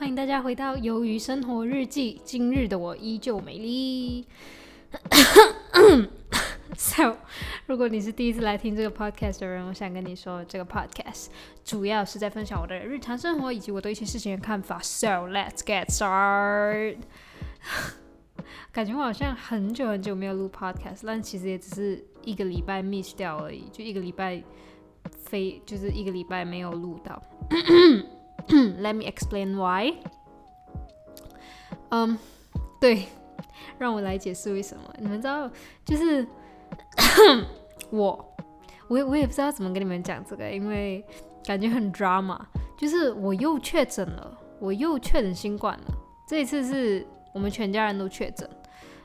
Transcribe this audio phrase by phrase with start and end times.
[0.00, 2.18] 欢迎大家回到《鱿鱼生活日记》。
[2.24, 4.26] 今日的我依旧美丽。
[6.74, 7.18] So，
[7.66, 11.26] 如果你是第一次来听这个 podcast 的人，我想跟你说，这个 podcast
[11.62, 14.78] 主要是在分享我的日常生活以及我对一些事情的看法。
[14.82, 17.00] So，let's get started。
[18.72, 24.42] 感觉我好像很久很久没有录 podcast，但其实也只是一个礼拜 miss 掉而已，就一个礼拜
[25.26, 27.22] 非就是一个礼拜没有录到。
[28.80, 29.94] Let me explain why。
[31.90, 32.18] 嗯，
[32.80, 33.06] 对，
[33.78, 34.82] 让我来解释为什么。
[34.98, 35.50] 你们知道，
[35.84, 36.26] 就是
[37.90, 38.34] 我，
[38.88, 41.04] 我也我也不知道怎么跟你们讲这个，因为
[41.44, 42.38] 感觉很 drama。
[42.78, 45.94] 就是我又确诊了，我又确诊新冠了。
[46.26, 48.48] 这一次是我们全家人都确诊。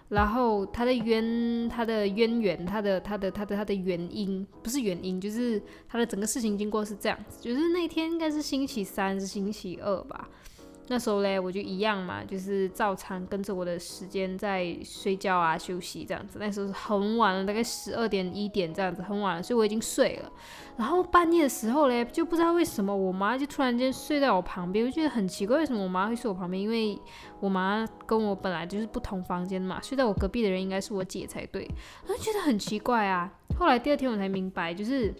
[0.09, 7.39] 然后它的渊，它的渊源，它的它的它的它的原因，不是原因，就是它的整个事情经过是这样子。
[7.41, 10.29] 就是那天应该是星期三，是星期二吧。
[10.88, 16.38] 那时候嘞，我就一样嘛，就是照常跟着我的时间在睡觉啊、休息这样子。
[16.39, 20.31] 那时候是很晚了，大概十二点一点这样子，很晚了，所以我已经睡了。
[20.78, 26.61] 然后半夜的时候嘞，就不知道为什么我妈就突然间睡在我旁边，我觉得很奇怪，为什么我妈会睡我旁边？
[26.61, 27.00] 因为
[27.39, 31.67] 我妈跟我本来就是不同房间嘛，睡在我隔壁的人应该是我姐才对。
[32.08, 33.33] 我就觉得很奇怪啊。
[33.58, 35.11] 后来第二天我才明白，就是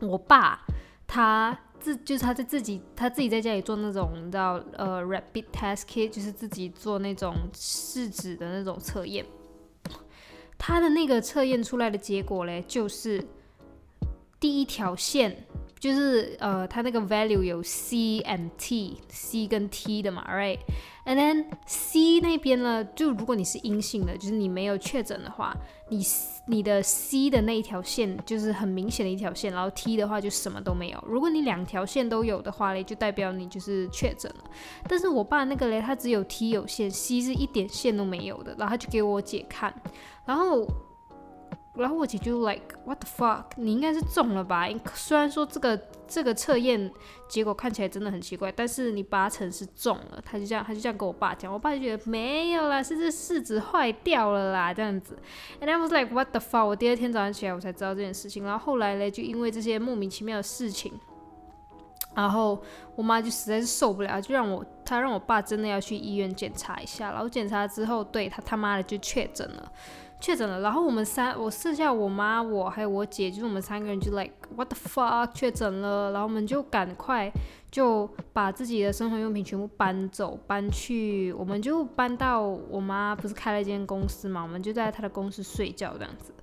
[0.00, 0.64] 我爸
[1.08, 1.58] 他。
[1.80, 9.24] 自就是他在自己他自己在家里做那种叫呃 rapid test kit，就是自己做那种试纸的那种测验。
[10.58, 13.26] 他的那个测验出来的结果嘞，就是
[14.38, 15.46] 第一条线，
[15.80, 25.56] 就是呃，它那个 value 有 C 和 T，C 跟 T 的嘛，right？And then C 那边呢，就如果你是阴性的，就是你没有确诊的话，
[25.88, 26.04] 你
[26.46, 31.02] 你的 C 的那一条线就是很明显的一条线，然后 T 的话就什么都没有。
[31.06, 34.44] 如果你两条线都有的话嘞，就代表你就是确诊了。
[34.86, 39.74] 但是我爸那个嘞，他只有 T 有线，C 是一点线都没有的，然后他就给我姐看，
[40.26, 40.68] 然后。
[41.74, 44.68] 然后我姐就 like what the fuck，你应该是中了吧？
[44.92, 46.90] 虽然说这个这个测验
[47.28, 50.20] 结果看起来真的很奇怪，但是你八成是中了。
[50.24, 55.16] 他就这样，他就这样跟我爸讲，我爸就觉得没有啦，是这试纸坏掉了啦，这样子。
[55.60, 58.42] And I was like what the fuck，我第二天早上起来我才知道这件事情。
[58.42, 60.92] 然后后来嘞，就因为这些莫名其妙的事情，
[62.16, 62.60] 然后
[62.96, 67.12] 我妈就实在是受不了，就让我她让我爸真的要去医院检查一下。
[67.12, 69.72] 然后检查之后，对他他妈的就确诊了。
[70.20, 77.32] 确诊了，然后我们三，我剩下我妈，我还有我姐，就是我们三个人就 like what the fuck 确诊了，然后我们就赶快
[77.70, 86.34] 就把自己的生活用品全部搬走，搬去，我们就搬到我妈不是开了一间公司嘛，我们就在她的公司睡觉这样子，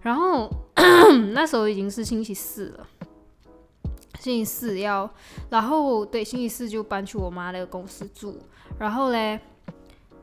[0.00, 0.50] 然后
[1.34, 2.86] 那时候已经是星期四了，
[4.18, 5.10] 星期四要，
[5.50, 8.38] 然后对，星期四就搬去我妈那个公司住，
[8.78, 9.38] 然后嘞。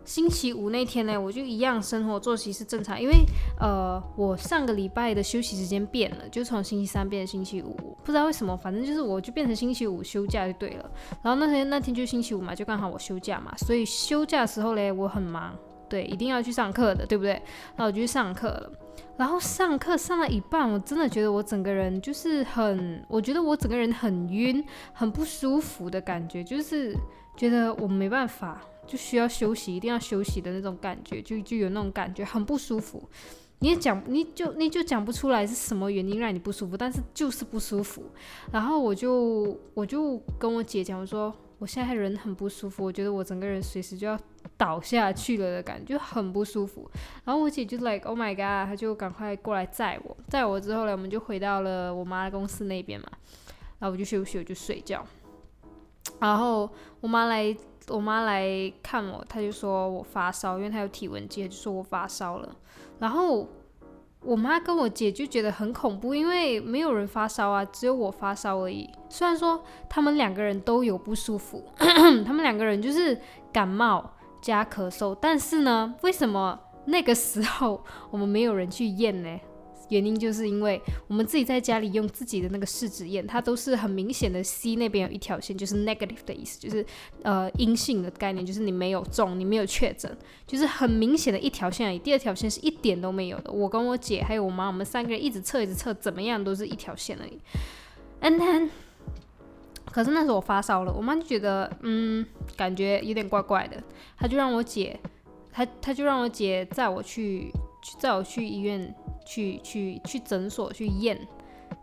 [0.06, 3.24] 星期五那天呢，我就一样生活作息是正常，因为
[3.60, 10.92] 呃，我上个礼拜的休息时间变了，就从星期三变成星期五，不知道为什么，反正就是我就变成星期五休假就对了。
[11.22, 15.56] 然后那天那天就星期五嘛，就刚好我休假嘛，所以休假的时候嘞，我很忙，
[15.88, 17.32] 对，一定要去上课的，对不对？
[17.32, 18.72] 然后我就去上课了，
[19.16, 26.94] 然后上课上了一半，我真的觉得我整个人就是很，我觉得我整个人很晕，很不舒服的感觉，就是
[27.38, 28.62] 觉得我没办法。
[28.86, 33.08] 就需要休息，一定要休息的那种感觉，就就有那种感觉，很不舒服。
[33.60, 38.04] 你也讲，你就你就讲不出来是什么原因让你不舒服，但是就是不舒服。
[38.52, 44.20] 然后我就我就跟我姐讲，我说我现在人很不舒服，我觉得我整个人随时就要
[44.58, 46.92] 倒下去了的感觉，很不舒服。
[47.24, 53.08] 然后我姐就 like oh my god，她就赶快过来载我，载我之后呢，我们就回到了我妈公司那边嘛。
[53.80, 55.06] 然后我就休息，我就睡觉。
[56.20, 56.70] 然后
[57.00, 57.56] 我妈来。
[57.90, 62.50] 我妈来看我，她就说我发烧，因为她有体温计，就说我发烧了。
[63.00, 63.48] 然后
[64.22, 68.90] 我妈跟我姐就觉得很恐怖，因为没有人发烧啊，只有我发烧而已。
[69.10, 71.64] 虽然说他们两个人都有不舒服，
[72.26, 73.20] 他们两个人就是
[73.52, 79.40] 感冒加咳嗽，但是呢，为什么那个时候我们没有人去验呢？
[79.94, 86.86] 原因就是因为我们自己在家里用自己的那个试纸验，它都是很明显的 C 那边有一条线，就是 negative 的意思，就是
[87.22, 90.16] 呃阴性的概念，就是你没有中，你没有确诊，
[90.48, 92.00] 就是很明显的一条线而已。
[92.00, 93.52] 第二条线是一点都没有的。
[93.52, 97.40] 我跟我姐还有我妈，我们三个人一直测一直测，怎么样都是一条线而已。
[98.22, 98.70] And then，
[99.86, 102.26] 可是那时候我发烧了，我妈就觉得嗯，
[102.58, 103.84] 感觉有点怪怪的，
[104.18, 105.00] 她就让我姐，
[105.52, 107.52] 她她就让我姐载我去，
[108.00, 108.94] 载我去医院。
[109.26, 111.20] 去去去诊所去验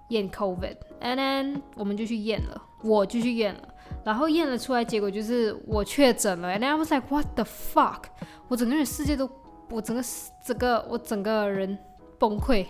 [0.08, 6.48] 验 COVID，and then 我们就去验了，我就去验了，然后验了出来，结果就是我确诊了。
[6.48, 8.04] And I was like, what the fuck？
[8.48, 9.30] 我整个人世界都，
[9.70, 10.02] 我整个
[10.44, 11.78] 整个我整个人
[12.18, 12.66] 崩溃，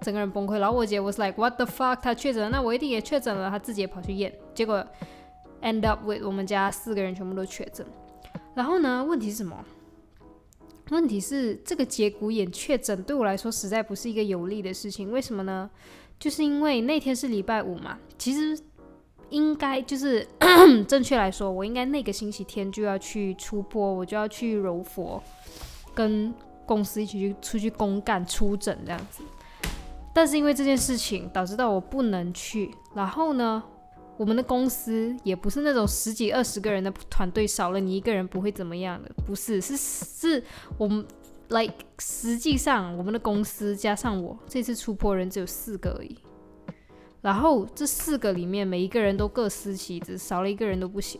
[0.00, 0.58] 整个人崩溃。
[0.58, 2.00] 然后我姐 was like, what the fuck？
[2.00, 3.48] 她确诊了，那我一定也确诊了。
[3.48, 4.84] 她自己也跑去验，结果
[5.62, 7.86] end up with 我们家四个人全部都确诊。
[8.54, 9.64] 然后呢，问题是什么？
[10.90, 15.10] 问题是这个节骨眼确诊对我来说实在不是一个有利的事情。
[15.10, 15.70] 为什么呢？
[16.18, 17.98] 就是因为那天是礼拜五嘛。
[18.18, 18.60] 其实
[19.30, 20.26] 应该就是
[20.88, 25.22] 正确来说，我应该那个星期天就要去出播，我就要去柔佛，
[25.94, 26.34] 跟
[26.66, 29.22] 公司一起去出去公干出诊这样子。
[30.12, 33.62] 但是因为这件事情导致到我不能去，然后呢？
[34.20, 40.44] 我们的公司也不是那种十几二十个人的团队，少了你一个人不会怎么样的，不是，是是
[40.76, 41.02] 我们
[41.48, 46.18] ，like 实际上我们的公司加上我这次出破人只有四个而已，
[47.22, 51.18] 然后这四个里面每一个人都各司其职，少了一个人都不行，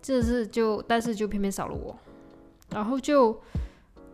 [0.00, 1.98] 这是就但是就偏偏少了我，
[2.70, 3.36] 然后就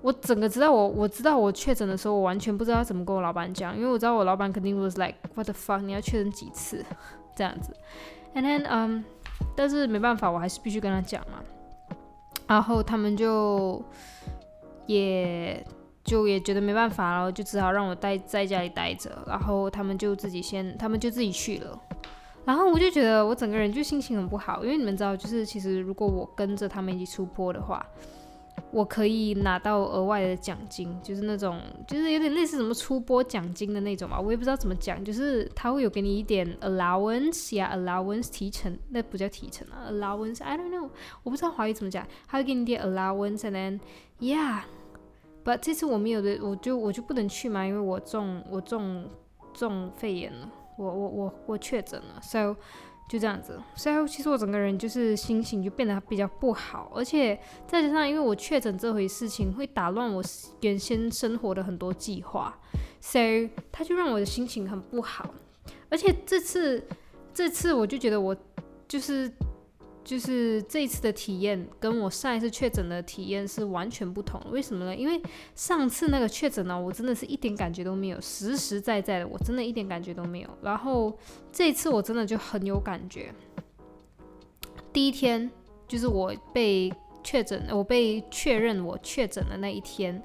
[0.00, 6.82] 我整个知道我我知道我确诊的时候，我完全不知道怎么跟我老板讲，因为我知道我老板肯定 was like what the fuck，你要确诊几次？
[7.36, 7.70] 这样子
[8.34, 9.04] ，and then，嗯，
[9.54, 11.38] 但是没办法，我还是必须跟他讲嘛。
[12.48, 13.84] 然后他们就
[14.86, 15.64] 也
[16.02, 19.22] 就也觉得没办法了，就只好让我待在家里待着。
[19.26, 21.78] 然后他们就自己先，他们就自己去了。
[22.44, 27.84] 然后我就觉得我整个人就心情很不好，因为你们知道，就是其实如果我跟着他们一起出坡的话。
[28.72, 40.90] 我可以拿到额外的奖金，就是那种，就是有点类似什么出播奖金的那种吧，我也不知道怎么讲，就是他会有给你一点 allowance 呀，allowance 提成，那不叫提成啊，allowance，I don't know，
[41.22, 43.80] 我不知道华语怎么讲，他会给你点 allowance，and then
[44.20, 49.08] yeah，but 这次我没有的，我就我就不能去嘛，因为我中我中
[49.54, 52.56] 中肺炎了，我我我我确诊了，so。
[53.08, 60.22] 就这样子，所以其实我整个人就是心情就变得比较不好，而且再加上因为我确诊这回事情会打乱我
[60.62, 62.58] 原先生活的很多计划，
[63.00, 65.32] 所以他就让我的心情很不好，
[65.88, 66.84] 而且这次
[67.32, 68.36] 这次我就觉得我
[68.86, 69.30] 就是。
[70.06, 74.94] 就是这一次的体验跟我上一次确诊的体验是完全不同，为什么呢？
[74.94, 75.20] 因为
[75.56, 80.48] 上次那个确诊呢，我真的是一点感觉都没有，实实在在的，我真的一点感觉都没有。
[80.62, 81.18] 然后
[81.50, 83.34] 这一次我真的就很有感觉。
[84.92, 85.50] 第一天
[85.88, 86.92] 就是我被
[87.24, 90.22] 确诊，我被确认我确诊的那一天。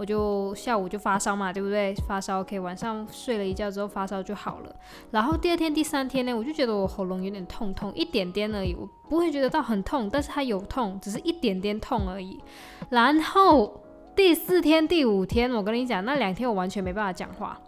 [0.00, 1.94] 我就下午就发烧嘛，对不对？
[2.08, 4.74] 发烧 OK，晚上睡了一觉之后发烧就好了。
[5.10, 12.40] 然后第二天、第三天呢，我就觉得我喉咙有点痛痛，一点点而已，我不会觉得到很痛，但是它有痛，只是一点点痛而已。
[12.88, 13.78] 然后
[14.16, 17.60] 第四天、第五天，我跟你讲，那两天我完全没办法讲话。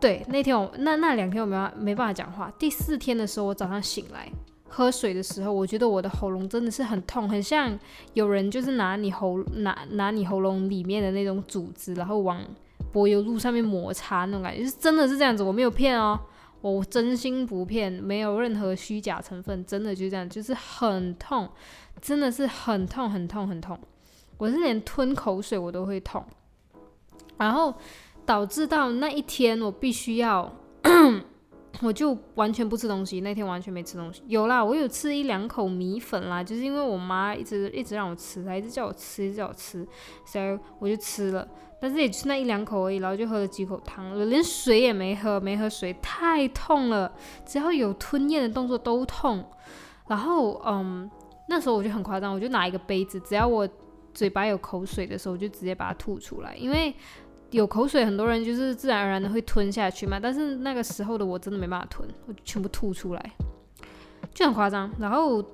[0.00, 2.52] 对，那天我那那两天我没办没办法讲话。
[2.58, 4.28] 第四天的时候，我早上醒来。
[4.74, 7.78] 喝水的时候，我觉得我的喉咙真的是很痛，很像
[8.14, 12.40] 有人就是拿你喉拿拿你喉咙里面的那种组织，然后往
[12.90, 16.18] 柏油路上面摩擦那种感觉，是真的是这样子，我没有骗哦，
[16.62, 21.46] 我真心不骗，没有任何虚假成分，真的就这样，就是很痛，
[22.00, 23.78] 真的是很痛很痛很痛，
[24.38, 26.24] 我是连吞口水我都会痛，
[27.36, 27.74] 然后
[28.24, 30.50] 导致到那一天我必须要。
[31.80, 34.22] 我就完全不吃东西，那天完全没吃东西。
[34.26, 39.86] 有啦，我有吃一两口米粉啦，就是因为我妈一直一直让我吃，她一直叫我吃，一直叫我吃，
[40.24, 41.48] 所以我就吃了。
[41.80, 47.10] 但是也就那一两口而已，然后就喝了几口汤，连水也没喝，没喝水，太痛了，
[47.44, 49.44] 只要有吞咽的动作都痛。
[50.06, 51.10] 然后，嗯，
[51.48, 53.68] 那时候我就很夸张，我就拿一个杯子，只要我
[54.14, 56.94] 嘴巴有口水的时候，我就直接把它吐出来，因为。
[57.52, 60.18] 有口水，很多人就是自然而然的会吞下去嘛。
[60.20, 63.32] 但是那个时候的我真的没办法吞，我全部吐出来，
[64.34, 64.90] 就很夸张。
[64.98, 65.44] 然后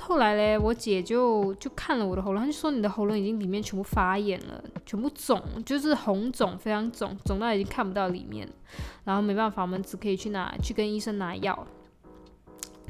[0.00, 8.48] 后来嘞，我姐就就看了我的喉咙，她就说你的喉咙已经里面全部发炎了，全部肿，就是红肿，非常肿，肿到已经看不到里面。
[9.04, 11.66] 然后没办法，我们只可以去拿去跟医生拿药。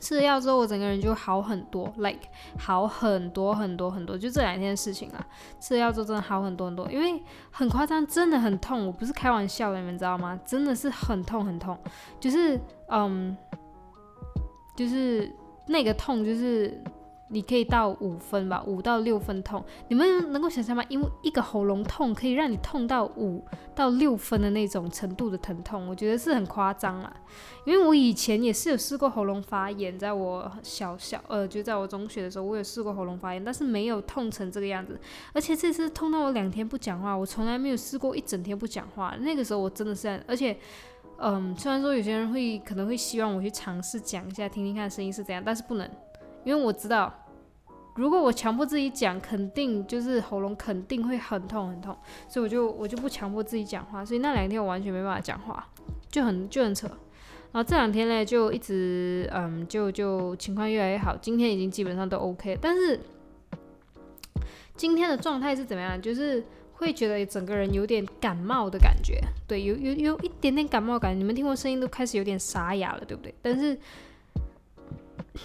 [0.00, 2.21] 吃了药之后，我整个人就好很多，like
[2.59, 5.26] 好很多很多很多，就这两天的事情啊。
[5.61, 10.38] 吃了药之后真的好很多很多，因为很夸张，真的很痛，我不是开玩笑的，你们知道吗？
[10.45, 11.76] 真的是很痛很痛，
[12.21, 13.37] 就是嗯，
[14.76, 15.31] 就是
[15.67, 16.83] 那个痛就是。
[17.30, 20.82] 你可以到五分吧，五到六分痛，你们能够想象吗？
[20.88, 23.44] 因为一个喉咙痛可以让你痛到五
[23.75, 27.12] 到六分的那种程度的疼痛，我觉得是很夸张啦。
[27.64, 34.99] 因为我以前也是有试过喉咙发炎，在我小小呃，就在我中学的时候，我有试过喉咙发炎，但是没有痛成这个样子。
[35.35, 39.14] 而且这次痛到我两天不讲话，我从来没有试过一整天不讲话。
[39.20, 40.56] 那个时候我真的是，而且
[41.18, 45.90] 嗯，虽然说有些人会可能会希望我去尝试讲一下，听听看声音是怎样，但是不能，
[46.49, 47.12] 因为我知道，
[47.95, 51.95] 如果我强迫自己讲，肯定就是喉咙肯定会很痛很痛，
[52.26, 55.69] 所以我就我就不强迫自己讲话，所以那两天我完全没办法讲话，
[56.09, 56.87] 就很就很扯。
[57.52, 62.99] 然后这两天呢，就一直嗯，就就情况越来越好，今天已经基本上都 OK，但是
[64.75, 66.00] 今天的状态是怎么样？
[66.00, 73.35] 就是会觉得整个人有点感冒的感觉，对，有有有一点点感冒感，你们听我声音都开始有点沙哑了，对不对？
[73.43, 73.78] 但是。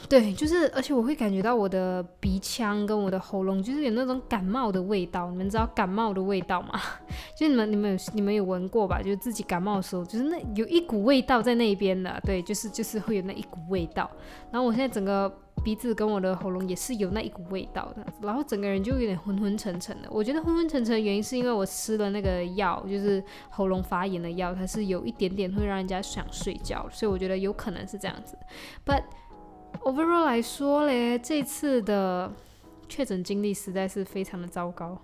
[0.10, 5.30] 对，就是，而且我会感觉到我的鼻腔跟我的喉咙，就是有那种感冒的味道。
[5.32, 6.80] 你们知道感冒的味道吗？
[7.36, 9.02] 就你们、你们、有你们有闻过吧？
[9.02, 12.20] 就是自己感冒的时候，就是那有一股味道在那边的。
[12.24, 14.10] 对，就是就是会有那一股味道。
[14.52, 15.32] 然后我现在整个
[15.64, 20.08] 鼻子跟我的喉咙也是有那一股味道的，然后整个人就有点昏昏沉沉的。
[20.12, 28.38] 我觉得昏昏沉沉的原因是因为我吃了那个药，就是喉咙发炎的药，它是有一点点会让人家想睡觉，所以我觉得有可能是这样子。
[28.86, 29.04] But
[29.82, 32.32] Overall 来说嘞，这次的
[32.88, 35.02] 确诊经历实在是非常的糟糕，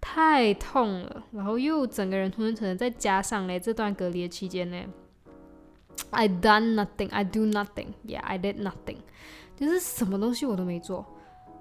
[0.00, 4.86] 太痛了，然后又整个人昏昏沉沉，再加上嘞这段隔离的期间嘞
[6.10, 8.98] ，I done nothing, I do nothing, yeah, I did nothing，
[9.56, 11.04] 就是什么东西我都没做。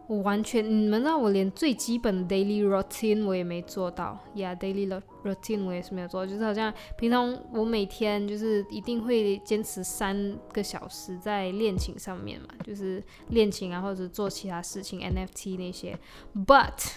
[0.09, 4.89] 我完全，你们知道我连最基本的 daily routine 我也没做到，Yeah，daily
[5.23, 15.95] routine 我也是没有做，就是好像平常我每天就是一定会坚持三个小时在练琴上面嘛，就是练琴啊或者做其他事情，NFT 那些。
[16.33, 16.93] But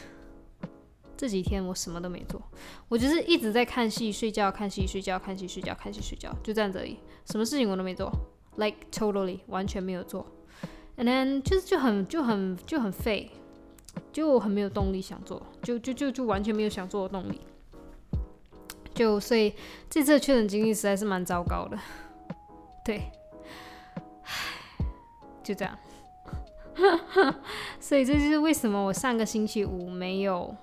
[1.14, 2.42] 这几天我什么都没做，
[2.88, 8.10] 我就是一直在看戏、睡觉、看戏、睡觉、看戏、睡觉、看戏、睡觉，就这样子而已，什么事情我都没做
[8.56, 10.26] ，Like totally 完全没有做。
[11.02, 13.28] And then 就是就很就很就很废，
[14.12, 17.40] 就很没有动力想做，就就就就完全没有想做的动力。
[18.94, 19.52] 就所以
[19.90, 21.76] 这次的确诊经历实在是蛮糟糕的，
[22.84, 23.10] 对，
[25.42, 25.76] 就这样。
[27.80, 30.54] 所以这就是为什么我上个星期五没有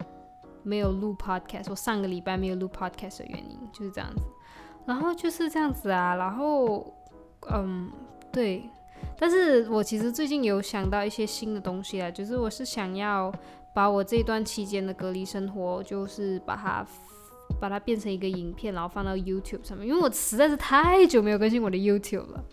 [0.64, 4.22] 没有录 podcast，我上个礼拜没有录 podcast 的原因就是这样子。
[4.86, 6.94] 然后就是这样子啊，然后
[7.52, 7.92] 嗯，
[8.32, 8.64] 对。
[9.18, 13.34] 但是我其实最近有想到一些新的东西啊，就是我是想要
[13.76, 16.86] 把我这段期间的隔离生活，就是把它
[17.60, 22.44] 把它变成一个影片，然后放到 YouTube 上面，因为我实在是太久没有更新我的 YouTube 了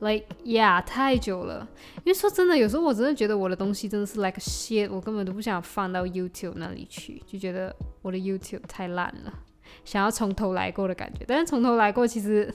[0.00, 1.68] ，like yeah 太久了。
[1.96, 9.32] 因为说真的，有时候我真的觉得我的东西真的是 like shit，我根本都不想放到 YouTube 那里去，就觉得我的 YouTube 太烂了，
[9.84, 11.24] 想要从头来过的感觉。
[11.28, 12.54] 但是从头来过其实。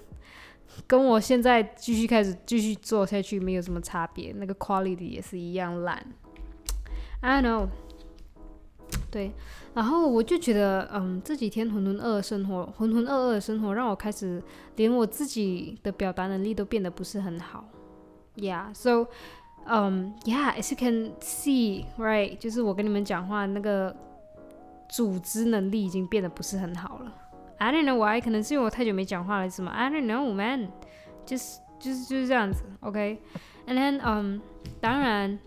[0.88, 6.06] 跟我现在继续开始继续做下去没有什么差别，那个 quality 也是一样烂。
[7.22, 7.68] I know，
[9.12, 9.32] 对，
[9.74, 14.42] 然后我就觉得，嗯，这几天浑浑噩噩生活，浑浑噩噩的生活让我开始
[14.75, 17.63] 连我自己的表达能力都变得不是很好。
[18.36, 19.08] Yeah，so，
[19.66, 23.96] 嗯，Yeah，as you can see，right，就是我跟你们讲话那个
[24.90, 27.13] 组织能力已经变得不是很好了。
[27.62, 30.72] I don't know why，可能是因为我太久没讲话了，是吗？I don't know, man，
[31.24, 34.41] 就是就是就是这样子，OK？And then，嗯，
[34.82, 35.38] 当然，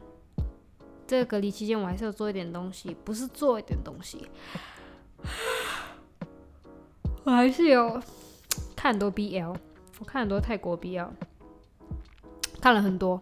[1.08, 4.28] 这个隔离期间我还是要做一点东西，不是做一点东西，
[7.24, 8.00] 我还是有
[8.76, 9.56] 看很多 BL，
[9.98, 11.08] 我看很多泰国 BL，
[12.60, 13.20] 看了很多，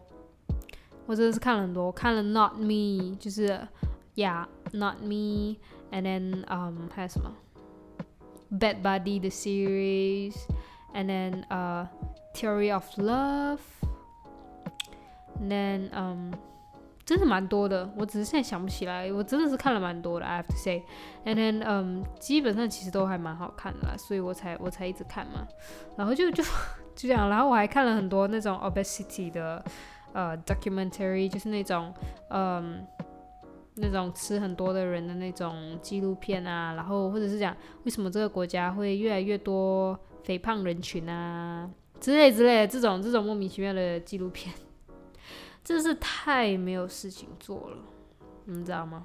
[1.07, 3.59] 我真的是看了很多，我看了 Not Me，就是
[4.17, 7.35] Yeah，Not Me，And then，嗯，还有什么
[8.52, 10.36] ？Bad Buddy the series,
[10.94, 11.88] and then uh,
[12.34, 13.60] Theory of Love,
[15.40, 16.32] and then um,
[17.06, 19.12] 真的蛮多的，我只是现在想不起来。
[19.12, 20.84] 我真的是看了蛮多的，I have to say.
[21.26, 25.48] And then 嗯，基本上其实都还蛮好看的啦，所以我才我才一直看嘛。
[25.96, 26.50] 然后就就就
[26.96, 29.64] 这样，然后我还看了很多那种 obesity 的
[30.14, 31.94] 呃 documentary，就是那种
[32.30, 32.88] 嗯。
[33.75, 44.53] 那种吃很多的人的那种纪录片啊，然后或者是讲为什么这个国家会越来越多肥胖人群啊之类之类的这种这种莫名其妙的纪录片，
[45.65, 47.79] 真是太没有事情做了，
[48.45, 49.05] 你知道吗？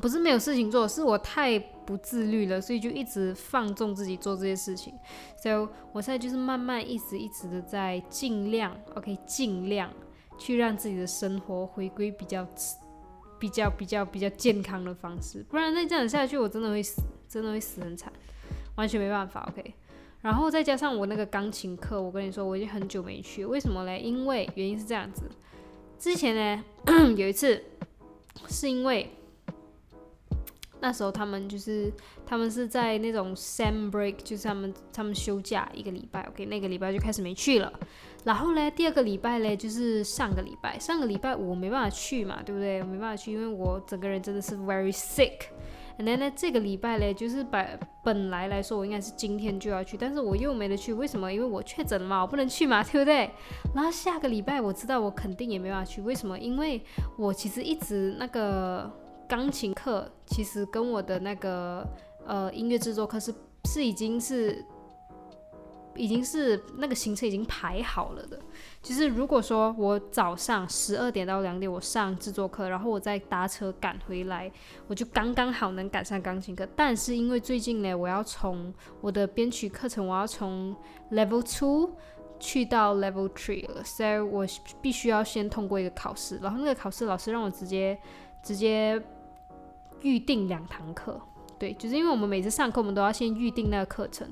[0.00, 4.92] 不是没有事情做，是我太不自律了，所以就一直放纵自己做这些事情。
[5.40, 5.54] 所以
[5.92, 9.88] 我现在就是慢慢一直一直的在尽量，OK，尽量
[10.36, 12.44] 去让自己的生活回归比较。
[13.38, 18.12] 比较比较比较健康的方式，不然再这样下去，我真的会死，真的会死很惨，
[18.76, 19.46] 完全没办法。
[19.50, 19.74] OK，
[20.22, 24.00] 然后再加上我那个钢琴课，我跟你说，我已经很久没去，为什么嘞？
[24.00, 25.22] 因为原因是这样子，
[25.98, 26.64] 之前呢
[27.16, 27.62] 有一次
[28.48, 29.10] 是因为
[30.84, 31.90] 那时候他们就是
[32.26, 37.72] 他们是在那种 sem break，就是他们他们休假一个礼拜，OK，那个礼拜就开始没去了。
[38.24, 42.80] 然后呢，第二个礼拜嘞，就是上个礼拜，上个礼拜我没办法去嘛，对不对？
[42.80, 45.46] 我没办法去，因为我整个人真的是 very sick。
[45.96, 51.32] And then 呢，这个礼拜嘞，就是本本来来说我应该是今天就要去，但是我又没得去，为什么？
[51.32, 53.30] 因为我确诊了嘛，我不能去嘛，对不对？
[53.74, 56.38] 然后下个礼拜我知道我肯定也没办法去，为什么？
[56.38, 56.82] 因为
[57.16, 58.92] 我其实一直那个
[59.28, 61.86] 钢琴课，其实跟我的那个
[62.26, 64.64] 呃音乐制作课是是已经是。
[65.96, 68.36] 已经是那个行程已经排好了的，
[68.82, 74.50] 就是如果说我早上十二点到两点我上制作课，然后我再搭车赶回来，
[74.88, 76.66] 我就刚刚好能赶上钢琴课。
[76.74, 80.74] 但是因为最近呢，我要从我的编曲课程，我要从
[81.12, 81.92] level two
[82.40, 84.44] 去到 level three 了，所以我
[84.82, 87.96] 必须要先通过一个考试，然后那个考试老师让我直接
[88.42, 89.00] 直接
[90.04, 91.20] 预定两堂课，
[91.58, 94.28] 对，就是因为我们每次上课我们都要先预定那个课程。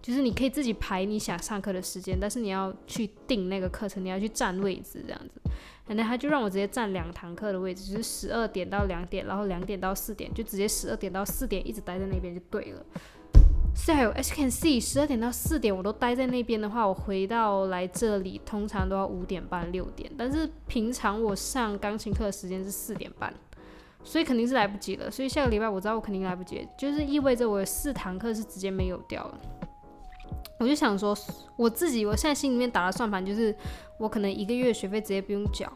[0.00, 5.40] 就是你可以自己排你想上课的时间，但是你要去定那个课程，你要去占位置这样子。
[5.88, 12.86] 然后他就让我直接占两堂课的位置，就是十二点到两点，然后两点到四点，就直接十二点到四点一直待在那边就对了。
[13.74, 23.34] So as can see，十二点到四点我都待在那边的话，我回到来这里通常都要五点半六点，但是平常我上钢琴课的时间是四点半，
[24.02, 25.10] 所以肯定是来不及了。
[25.10, 29.38] 所以下个礼拜我知道我肯定来不及，就是意味着我有四堂课是直接没有掉了。
[30.58, 31.16] 我就想说，
[31.56, 33.54] 我自己我现在心里面打的算盘就是，
[33.98, 35.72] 我可能一个月学费直接不用缴，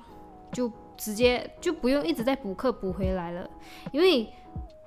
[0.51, 3.49] 就直接就不用一直在补课补回来了，
[3.93, 4.29] 因为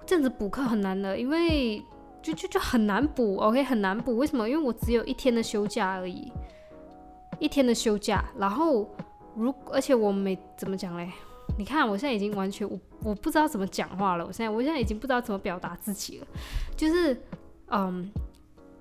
[0.05, 1.81] 这样子补课很难的，因为
[2.21, 4.17] 就就就很难补，OK 很难补。
[4.17, 4.49] 为什么？
[4.49, 6.31] 因为我只有一天的休假而已，
[7.39, 8.25] 一天的休假。
[8.37, 8.89] 然后
[9.33, 11.09] 如而且我没怎么讲嘞，
[11.57, 16.27] 你看我现在已经完全我我不知道怎么讲话了，我现在我现在已经不知道怎么表达自己了，
[16.75, 17.21] 就是
[17.67, 18.11] 嗯。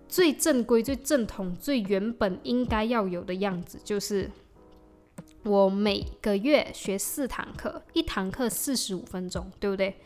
[0.06, 4.30] 最正规、最正统、最原本应该要有的样子，就是
[5.42, 9.96] 我每个月学四堂课，一堂课四十五分钟，对不对？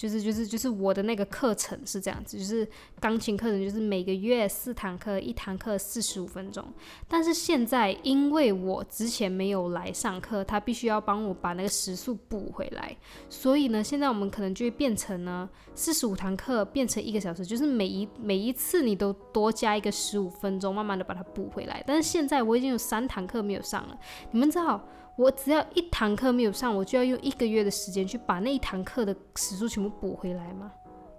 [0.00, 2.66] 就是就是就是我的那个课程是这样子，就是
[2.98, 6.64] 钢琴课程就是每个月四堂课，一堂课四十五分钟。
[7.06, 12.96] 但是现在因为我之前没有来上课，他必须要帮我把那个时数补回来，
[13.28, 21.84] 所以呢，现在我们可能就会变成呢四十五堂课变成一个小时，就是每一每一次你都多加一个十五分钟，慢慢的把它补回来。
[21.86, 23.98] 但是现在我已经有三堂课没有上了，
[24.30, 24.82] 你们知道？
[25.16, 30.72] 我只要一堂课没有上，我就要用一个月的时间去把那一堂课的时数全部补回来吗？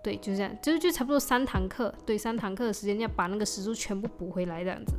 [0.03, 4.95] 对，就这样，就是就差不多三堂课，对，三堂课的时间要把那个时数全部补回来这样子。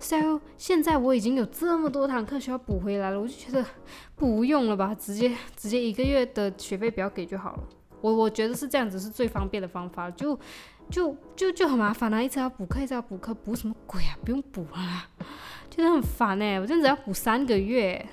[0.00, 3.64] So 现在我已经有这么多堂课需要补回来了，我就觉得
[4.16, 7.62] 不用了吧，直接直接一个月的学费不要给就好了。
[8.00, 10.36] 我我觉得是这样子是最方便的方法，就
[10.90, 14.18] 就就就很麻烦啊，一直要补课，一直要补课，补什么鬼啊？
[14.24, 15.08] 不用补啊，
[15.70, 18.04] 就是很烦哎，我这样子要补三个月。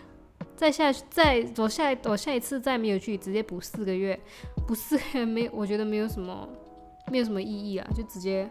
[0.57, 4.19] 再下去再我下我下一次再没有去，直接补四个月，
[4.67, 6.49] 补四个月没，我觉得没有什么
[7.11, 8.49] 没有什么意义啊，就直接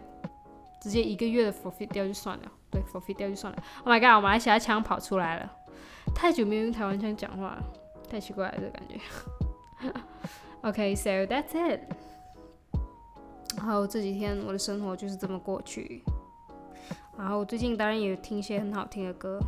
[0.81, 3.63] 直接一个月的 forfeit 掉就算了，对 forfeit 掉就算了。
[3.83, 5.51] Oh my god，马来西亚腔跑出来了，
[6.15, 7.63] 太久没有用台湾腔讲话了，
[8.09, 8.97] 太奇怪了这感觉。
[10.61, 11.81] OK，so that's it。
[13.57, 16.01] 然后这几天我的生活就是这么过去，
[17.17, 19.39] 然后最近当然也听一些很好听的歌，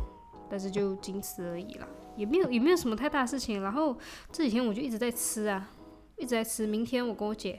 [0.50, 1.88] 但是就仅此而已了。
[2.20, 3.96] 也没有也没有什么太大事情，然后
[4.30, 5.70] 这几天我就一直在吃啊，
[6.18, 6.66] 一直在吃。
[6.66, 7.58] 明天我跟我姐，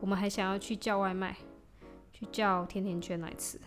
[0.00, 1.36] 我们还想要去叫外卖，
[2.10, 3.60] 去叫甜甜圈来吃。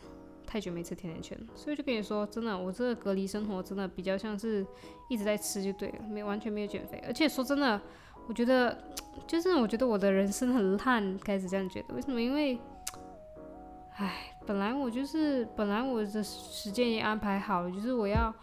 [0.47, 4.65] 太久没吃甜甜圈了，所以就跟你说，真的，我这个隔离生活真的比较像是
[5.09, 7.01] 一直在吃就对了，没完全没有减肥。
[7.07, 7.79] 而且说真的，
[8.27, 8.77] 我觉得
[9.25, 11.95] 就是我觉得我的人生很烂，开始这样觉得。
[11.95, 12.21] 为什么？
[12.21, 12.59] 因为，
[13.95, 18.33] 唉，本来我就是本来我的时间也安排好了，就是我要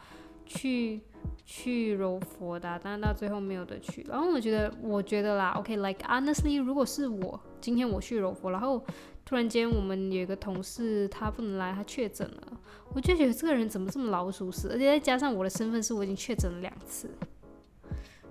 [0.47, 1.03] 去。
[1.51, 4.05] 去柔佛的，但是到最后没有得去。
[4.07, 8.85] 然后我觉得，我觉得啦，OK，like honestly，如果是我今天我去柔佛，然后
[9.25, 12.53] 突然间我们有一个同事他不能来，他确诊了，
[12.93, 14.69] 我就觉得这个人怎么这么老鼠屎？
[14.71, 17.09] 而且再加上我的身份是我已经确诊了两次，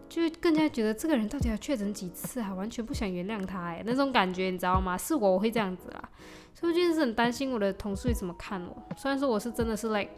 [0.07, 2.53] 就更加觉得这个人到底要确诊几次啊？
[2.53, 4.95] 完全不想原谅他哎，那种感觉你知道吗？
[4.95, 6.09] 是我我会这样子啦，
[6.53, 8.77] 所以就是很担心我的同事会怎么看我。
[8.95, 10.11] 虽然说我是真的是 like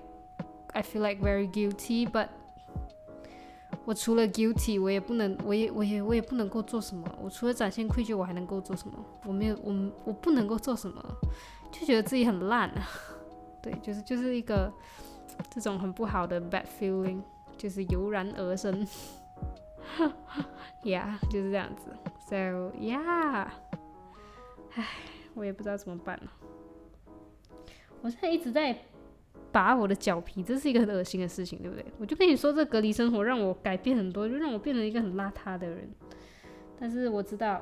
[0.74, 2.28] I feel like very guilty，but
[3.86, 7.10] 我除了 guilty，我也不能，我也，我也，我也不能够做什么。
[7.22, 8.94] 我除了展现愧疚，我还能够做什么？
[9.26, 11.04] 我没有，我，我不能够做什么，
[11.72, 12.88] 就觉得自己很烂啊。
[13.64, 14.72] 对，就是就是一个
[15.50, 17.22] 这种很不好的 bad feeling，
[17.58, 18.88] 就是油然而生。
[20.84, 21.92] Yeah，就是这样子。
[22.30, 23.48] So yeah，
[24.76, 24.88] 唉，
[25.34, 26.32] 我也不知道怎么办了。
[28.02, 28.78] 我现在一直在
[29.52, 31.86] 拔我的脚皮，这是一个很恶心的事情，对不对？
[31.98, 35.90] 我就跟你说，这隔离生活让我改变很多，就让我变成一个很邋遢的人。
[36.80, 37.62] 但是我知道，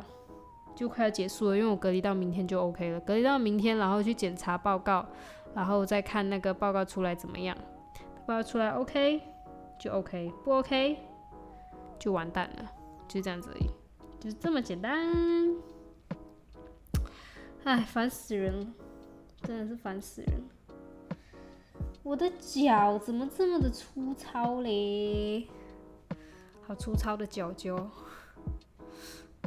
[0.76, 3.00] 就快要结束了，因为我隔离到明天就 OK 了。
[3.00, 5.06] 隔离到明天，然后去检查报告，
[5.56, 7.58] 然后再看那个报告出来怎么样。
[8.26, 9.22] 报告出来 OK
[9.80, 10.98] 就 OK，不 OK
[11.98, 12.72] 就完蛋了，
[13.08, 13.70] 就这样子而已，
[14.20, 15.08] 就是这么简单。
[17.64, 18.74] 唉，烦死人，
[19.44, 20.37] 真的是烦死人。
[22.08, 25.46] 我的脚怎么这么的粗糙嘞？
[26.66, 27.76] 好粗糙的脚脚。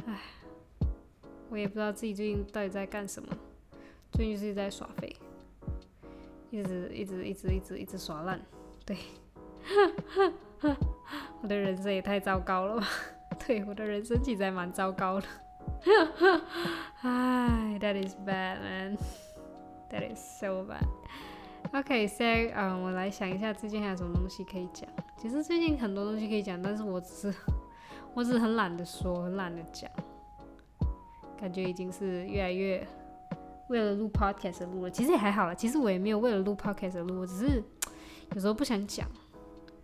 [0.05, 0.21] 唉，
[1.49, 3.35] 我也不知道自己最近到底在干什么，
[4.11, 5.15] 最近就是在耍废，
[6.51, 8.39] 一直一直一直一直一直耍烂，
[8.85, 8.95] 对，
[11.41, 12.87] 我的人生也太糟糕了吧？
[13.43, 15.27] 对，我的人生其实还蛮糟糕的。
[17.01, 18.99] 唉，That is bad, man.
[19.89, 20.85] That is so bad.
[21.73, 24.87] Okay, so 嗯，我来想一下最近还有什么东西可以讲。
[25.17, 27.33] 其实最近很多东西可以讲，但是我只是。
[28.13, 29.89] 我只是很懒得说，很懒得讲，
[31.39, 32.85] 感觉已经是越来越
[33.69, 34.91] 为了录 podcast 录了。
[34.91, 37.63] 其实也还好了，其实我也没有为了录 podcast 录，我只是
[38.35, 39.07] 有时候不想讲，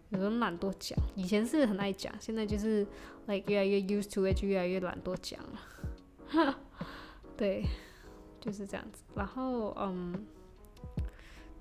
[0.09, 0.99] 有时候懒惰讲。
[1.15, 2.85] 以前是很爱讲，现在就是
[3.27, 6.59] like 越来越 used to it，就越来越懒惰讲了。
[7.37, 7.63] 对，
[8.41, 9.03] 就是这样子。
[9.15, 10.25] 然后，嗯，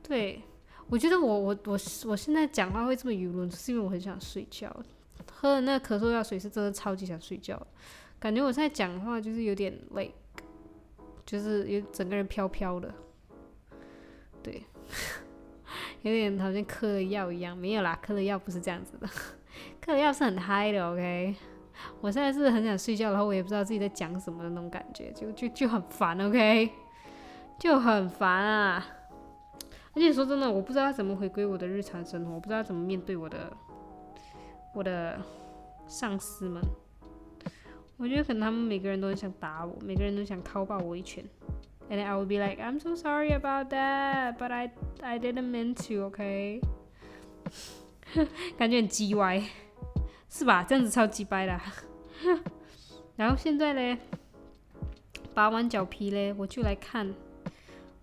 [0.06, 0.42] 对
[0.88, 4.74] 我觉得我我我我现在讲话会这么语无伦次，是因为我很想睡觉。
[5.32, 7.60] 喝了那个咳嗽药水是真的超级想睡觉，
[8.18, 10.14] 感觉我现在讲话就是有点累，
[11.26, 12.94] 就是有整个人飘飘的，
[14.42, 14.62] 对，
[16.02, 19.06] 有点好像嗑了药一样，没有啦，嗑了药不是这样子的，
[19.80, 21.34] 嗑了药是很嗨的，OK，
[22.00, 26.70] 我现在是很想睡觉，然后我也不知道自己在讲什么的那种感觉，就就就很烦，OK，
[27.58, 28.86] 就很烦啊，
[29.96, 33.52] 而且说真的，我不知道怎么回归我的日常生活，我不知道怎么面对我的。
[34.74, 35.18] 我的
[35.88, 36.62] 上司们，
[37.96, 41.24] 我觉得可能他们每个人都很想打我，每个人都想敲爆我一拳。
[41.88, 46.08] And I would be like, I'm so sorry about that, but I I didn't mean to,
[46.08, 46.60] OK？
[48.58, 49.42] 感觉很鸡歪，
[50.28, 50.62] 是吧？
[50.62, 51.58] 这样子超鸡掰的。
[53.16, 53.96] 然后现在嘞，
[55.32, 57.14] 拔完脚皮嘞，我就来看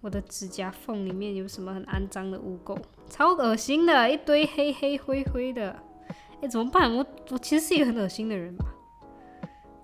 [0.03, 2.77] 我的指甲缝里面有什么很肮脏的污垢，
[3.09, 5.73] 超恶心的，一堆黑黑灰灰的。
[6.41, 6.93] 哎，怎么办？
[6.93, 8.65] 我我其实是一个很恶心的人吧？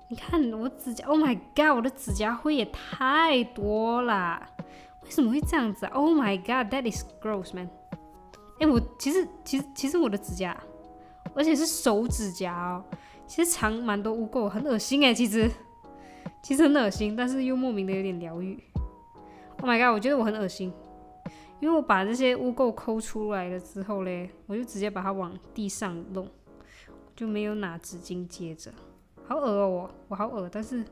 [0.10, 4.46] 你看我指甲，Oh my god，我的指甲灰也太多啦！
[5.06, 7.70] 为什么会这样子？Oh my god，that is gross, man！
[8.60, 10.62] 哎，我其实其实其实我的指甲，
[11.34, 12.84] 而且是手指甲哦，
[13.26, 15.50] 其实藏蛮多污垢，很恶心哎，其实
[16.44, 18.62] 其实很恶心，但是又莫名的有点疗愈。
[19.62, 20.74] Oh my god，我觉得我很恶心。
[21.60, 26.26] 因为我把这些污垢抠出来了之后嘞，我就直接把它往地上弄，
[27.14, 28.72] 就没有拿纸巾接着，
[29.28, 30.86] 好恶哦，我我好恶，但是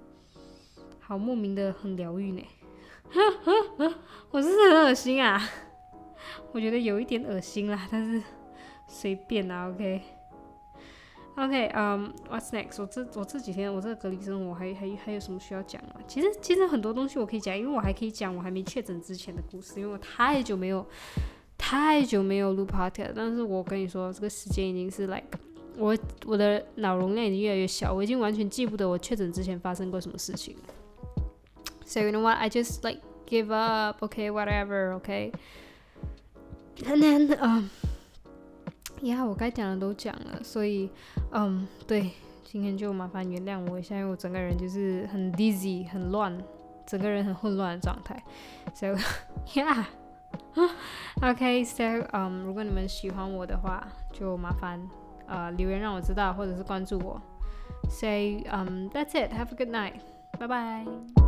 [0.99, 2.43] 好莫名的很疗愈呢，
[4.29, 5.41] 我真是很恶心啊，
[6.51, 8.21] 我觉得有一点恶心啦，但是
[8.89, 10.01] 随便啦，OK。
[11.37, 12.81] OK，嗯，What's next？
[12.81, 16.01] 我这我这几天我这个隔离生活还还还有什么需要讲啊？
[16.07, 20.83] 其实其实很多东西我可以讲，因为我还可以讲我还没确诊之前的故事，因为我太久没有
[21.55, 23.11] 太久没有录 podcast。
[23.15, 25.27] 但是我跟你说，这个时间已经是 like
[25.77, 25.95] 我
[26.25, 30.55] 我的脑容量已经越来越小，我已经完全记不得我确诊之前发生过什么事情。
[31.85, 32.39] So you know what?
[32.39, 34.03] I just like give up.
[34.03, 34.99] Okay, whatever.
[35.01, 35.31] Okay.
[36.83, 37.69] And then um.
[39.01, 40.89] 呀，我该讲的都讲了，所以，
[41.31, 42.11] 嗯，对，
[42.43, 46.35] 今天就麻烦原谅我一下，因为我整个人就是很 dizzy，很乱，
[46.85, 48.21] 整个人很混乱的状态。
[48.73, 48.95] So
[51.21, 51.83] yeah，OK，So
[52.13, 54.81] 嗯，如果你们喜欢我的话，就麻烦
[55.27, 57.21] 呃留言让我知道，或者是关注我。
[57.89, 59.31] Say um that's it.
[59.31, 60.01] Have a good night.
[60.39, 61.26] Bye bye.